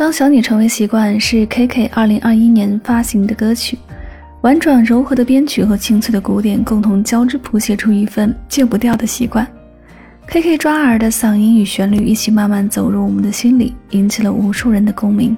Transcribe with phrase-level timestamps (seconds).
[0.00, 3.78] 当想你成为习惯是 KK 二零二一年发行的歌曲，
[4.40, 9.46] 婉转柔和的编曲和清脆的鼓点共同交织，谱写出一份戒不掉的习惯。
[10.26, 15.36] KK 抓耳的嗓音与旋律一起慢慢走入我们的心里，引起了无数人的共鸣。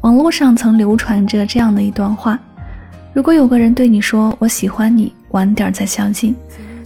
[0.00, 2.38] 网络上曾流传着这样的一段话：
[3.12, 6.34] 如果有个人对你说“我喜欢你”，晚点再相信，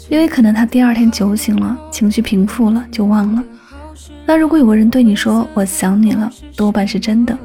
[0.08, 3.44] 因为可能他第二天酒醒了，情绪平复了就忘了。
[4.26, 7.36] 那如果有个人对你说“我想你了”，多半是真的。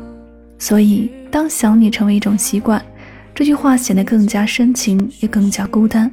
[0.59, 2.83] 所以，当想你成为一种习惯，
[3.33, 6.11] 这句话显得更加深情，也更加孤单。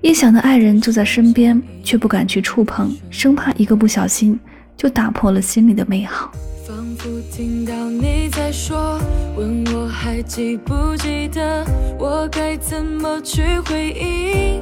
[0.00, 4.38] 一想到爱人就在身边，却不敢去触碰，生怕一个不小心
[4.76, 6.30] 就打破了心里的美好。
[6.66, 9.00] 仿佛听到你在说，
[9.36, 11.64] 问我还记不记得，
[11.98, 14.60] 我该怎么去回应？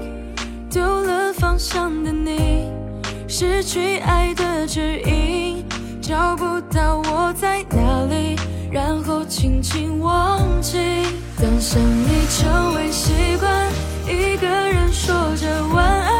[0.70, 2.71] 丢了方向的你。
[3.34, 5.64] 失去爱的指引，
[6.02, 8.36] 找不到我在哪里，
[8.70, 10.76] 然后轻轻忘记。
[11.40, 13.72] 当想你成为习惯，
[14.06, 16.12] 一个人说着晚安，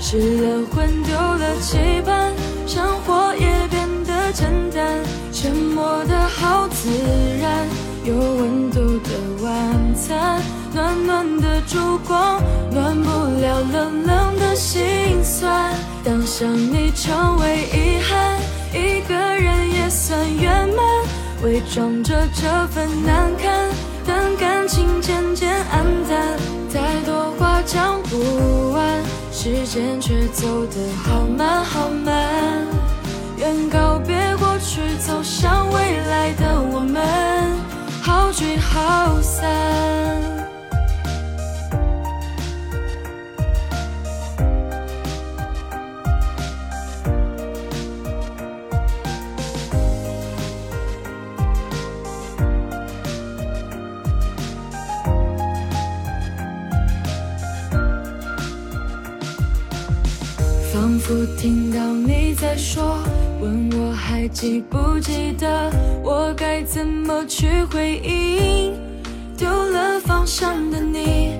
[0.00, 2.32] 失了魂，丢了期盼，
[2.66, 4.98] 生活也变得简单，
[5.32, 6.90] 沉默的好自
[7.40, 7.64] 然，
[8.04, 10.42] 有温度的晚餐，
[10.74, 13.08] 暖暖的烛光，暖不
[13.40, 14.82] 了冷冷的心
[15.38, 15.74] 算。
[16.02, 18.40] 当想你成为遗憾，
[18.72, 20.78] 一个人也算圆满。
[21.42, 23.68] 伪装着这份难堪，
[24.06, 26.38] 等感情渐渐暗淡。
[26.72, 32.45] 太多话讲不完，时间却走得好慢好慢。
[60.76, 62.98] 仿佛听到你在说，
[63.40, 65.72] 问我还记不记得，
[66.04, 68.74] 我该怎么去回应？
[69.38, 71.30] 丢了方向的你，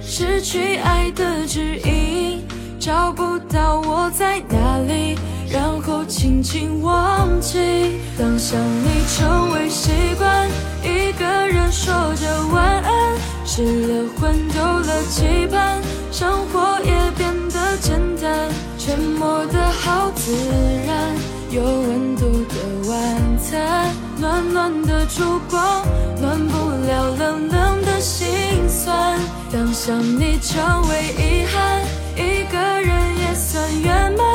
[0.00, 2.42] 失去爱的指引，
[2.80, 5.18] 找不到我在哪里，
[5.52, 7.58] 然后轻轻忘记。
[8.18, 9.04] 当想你
[20.28, 20.34] 自
[20.86, 21.16] 然，
[21.50, 23.90] 有温度的晚餐，
[24.20, 25.82] 暖暖的烛光，
[26.20, 28.28] 暖不了冷冷的心
[28.68, 29.18] 酸。
[29.50, 31.82] 当想你成为遗憾，
[32.14, 34.26] 一个人也算圆满。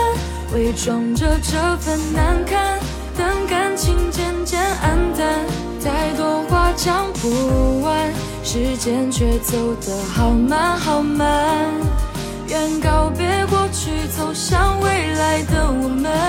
[0.55, 2.79] 伪装着这份难堪，
[3.15, 5.45] 等感情渐渐黯淡。
[5.79, 8.11] 太多话讲不完，
[8.43, 11.71] 时间却走得好慢好慢。
[12.53, 16.22] 愿告别过去，走向未来的我们。